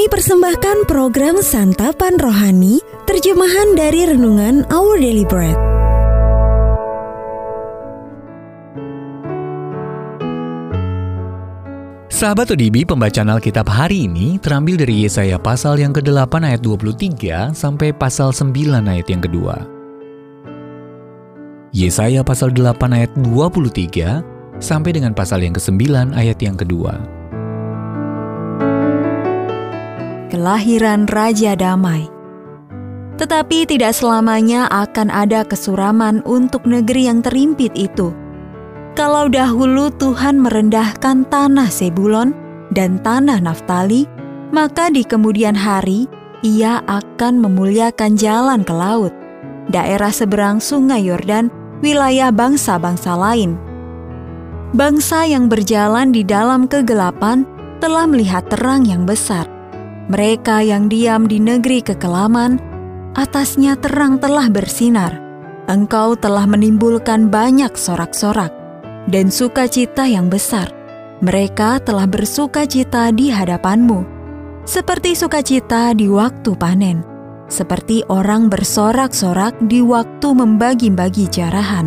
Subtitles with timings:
[0.00, 5.52] Kami persembahkan program Santapan Rohani, terjemahan dari Renungan Our Daily Bread.
[12.08, 17.92] Sahabat ODB, pembacaan Alkitab hari ini terambil dari Yesaya pasal yang ke-8 ayat 23 sampai
[17.92, 18.56] pasal 9
[18.88, 19.68] ayat yang kedua.
[21.76, 27.19] Yesaya pasal 8 ayat 23 sampai dengan pasal yang ke-9 ayat yang kedua.
[30.40, 32.08] Kelahiran Raja Damai
[33.20, 38.16] Tetapi tidak selamanya akan ada kesuraman untuk negeri yang terimpit itu
[38.96, 42.32] kalau dahulu Tuhan merendahkan tanah Sebulon
[42.72, 44.08] dan tanah Naftali,
[44.48, 46.08] maka di kemudian hari
[46.40, 49.12] ia akan memuliakan jalan ke laut,
[49.68, 51.52] daerah seberang sungai Yordan,
[51.84, 53.60] wilayah bangsa-bangsa lain.
[54.72, 57.44] Bangsa yang berjalan di dalam kegelapan
[57.84, 59.59] telah melihat terang yang besar.
[60.10, 62.58] Mereka yang diam di negeri kekelaman,
[63.14, 65.14] atasnya terang telah bersinar.
[65.70, 68.50] Engkau telah menimbulkan banyak sorak-sorak
[69.06, 70.66] dan sukacita yang besar.
[71.22, 74.02] Mereka telah bersukacita di hadapanmu,
[74.66, 77.06] seperti sukacita di waktu panen,
[77.46, 81.86] seperti orang bersorak-sorak di waktu membagi-bagi jarahan.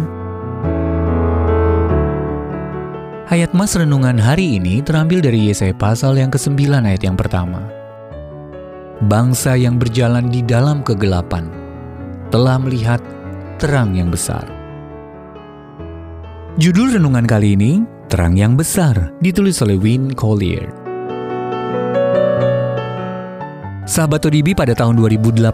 [3.27, 7.82] Ayat Mas Renungan hari ini terambil dari Yesaya pasal yang ke-9 ayat yang pertama.
[9.01, 11.49] Bangsa yang berjalan di dalam kegelapan
[12.29, 13.01] telah melihat
[13.57, 14.45] terang yang besar.
[16.61, 17.81] Judul renungan kali ini,
[18.13, 20.69] Terang yang Besar, ditulis oleh Win Collier.
[23.89, 25.49] Sahabat ODB pada tahun 2018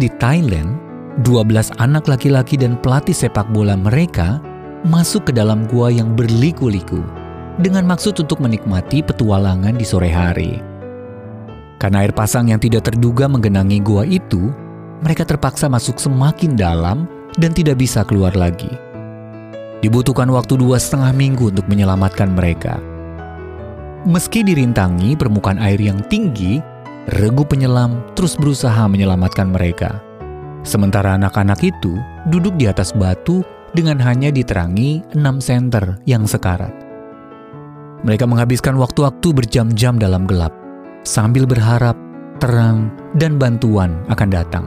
[0.00, 0.80] di Thailand,
[1.20, 4.40] 12 anak laki-laki dan pelatih sepak bola mereka
[4.88, 7.04] masuk ke dalam gua yang berliku-liku
[7.60, 10.69] dengan maksud untuk menikmati petualangan di sore hari.
[11.80, 14.52] Karena air pasang yang tidak terduga menggenangi gua itu,
[15.00, 17.08] mereka terpaksa masuk semakin dalam
[17.40, 18.68] dan tidak bisa keluar lagi.
[19.80, 22.76] Dibutuhkan waktu dua setengah minggu untuk menyelamatkan mereka.
[24.04, 26.60] Meski dirintangi permukaan air yang tinggi,
[27.16, 30.04] regu penyelam terus berusaha menyelamatkan mereka.
[30.60, 31.96] Sementara anak-anak itu
[32.28, 33.40] duduk di atas batu
[33.72, 36.72] dengan hanya diterangi enam senter yang sekarat.
[38.04, 40.52] Mereka menghabiskan waktu-waktu berjam-jam dalam gelap,
[41.04, 41.96] sambil berharap
[42.40, 44.66] terang dan bantuan akan datang.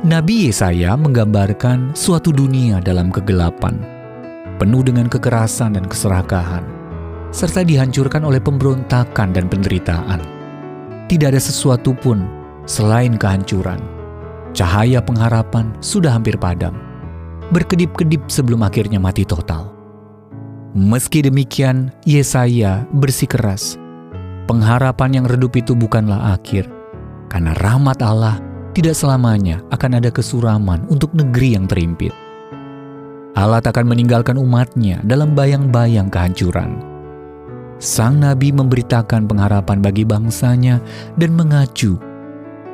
[0.00, 3.84] Nabi Yesaya menggambarkan suatu dunia dalam kegelapan,
[4.56, 6.64] penuh dengan kekerasan dan keserakahan,
[7.30, 10.20] serta dihancurkan oleh pemberontakan dan penderitaan.
[11.06, 12.24] Tidak ada sesuatu pun
[12.64, 13.78] selain kehancuran.
[14.50, 16.74] Cahaya pengharapan sudah hampir padam,
[17.54, 19.70] berkedip-kedip sebelum akhirnya mati total.
[20.74, 23.79] Meski demikian, Yesaya bersikeras.
[24.50, 26.66] Pengharapan yang redup itu bukanlah akhir,
[27.30, 28.42] karena rahmat Allah
[28.74, 32.10] tidak selamanya akan ada kesuraman untuk negeri yang terimpit.
[33.38, 36.82] Allah akan meninggalkan umatnya dalam bayang-bayang kehancuran.
[37.78, 40.82] Sang Nabi memberitakan pengharapan bagi bangsanya
[41.14, 41.94] dan mengacu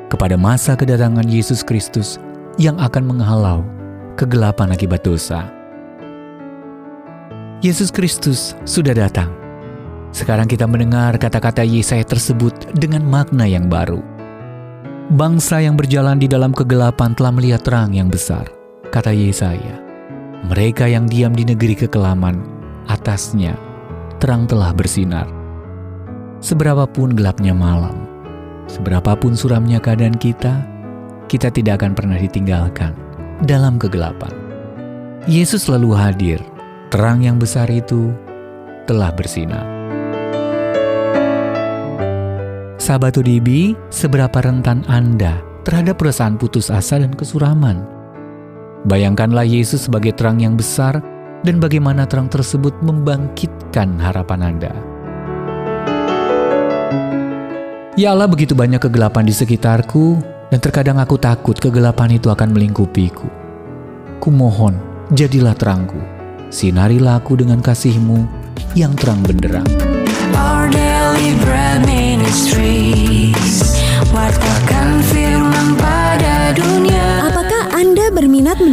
[0.09, 2.16] kepada masa kedatangan Yesus Kristus
[2.56, 3.60] yang akan menghalau
[4.16, 5.44] kegelapan akibat dosa.
[7.60, 9.45] Yesus Kristus sudah datang.
[10.16, 14.00] Sekarang kita mendengar kata-kata Yesaya tersebut dengan makna yang baru.
[15.12, 18.49] Bangsa yang berjalan di dalam kegelapan telah melihat terang yang besar,
[18.88, 19.77] kata Yesaya.
[20.49, 22.32] Mereka yang diam di negeri kekelaman,
[22.88, 23.60] atasnya
[24.16, 25.28] terang telah bersinar.
[26.41, 28.09] Seberapapun gelapnya malam,
[28.72, 30.65] seberapapun suramnya keadaan kita,
[31.28, 32.97] kita tidak akan pernah ditinggalkan
[33.44, 34.33] dalam kegelapan.
[35.28, 36.41] Yesus selalu hadir,
[36.88, 38.16] terang yang besar itu
[38.88, 39.75] telah bersinar.
[42.86, 47.82] Sahabat ODB, seberapa rentan Anda terhadap perasaan putus asa dan kesuraman?
[48.86, 51.02] Bayangkanlah Yesus sebagai terang yang besar
[51.42, 54.70] dan bagaimana terang tersebut membangkitkan harapan Anda.
[57.98, 60.22] Ya Allah, begitu banyak kegelapan di sekitarku
[60.54, 63.27] dan terkadang aku takut kegelapan itu akan melingkupiku.
[64.22, 64.78] Kumohon,
[65.10, 65.98] jadilah terangku.
[66.54, 68.30] Sinarilah aku dengan kasihmu
[68.78, 69.66] yang terang benderang.
[70.38, 72.75] Our daily bread ministries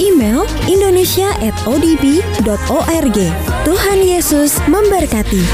[0.00, 3.18] email indonesia@odb.org.
[3.68, 5.44] Tuhan Yesus memberkati.